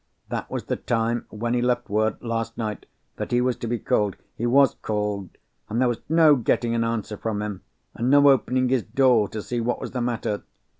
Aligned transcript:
That 0.29 0.49
was 0.49 0.63
the 0.63 0.77
time 0.77 1.27
when 1.29 1.53
he 1.53 1.61
left 1.61 1.87
word, 1.87 2.19
last 2.23 2.57
night, 2.57 2.87
that 3.17 3.31
he 3.31 3.39
was 3.39 3.55
to 3.57 3.67
be 3.67 3.77
called. 3.77 4.15
He 4.35 4.47
was 4.47 4.73
called—and 4.81 5.79
there 5.79 5.87
was 5.87 5.99
no 6.09 6.35
getting 6.37 6.73
an 6.73 6.83
answer 6.83 7.17
from 7.17 7.39
him, 7.43 7.61
and 7.93 8.09
no 8.09 8.27
opening 8.31 8.69
his 8.69 8.81
door 8.81 9.27
to 9.29 9.43
see 9.43 9.61
what 9.61 9.79
was 9.79 9.91
the 9.91 10.01
matter. 10.01 10.41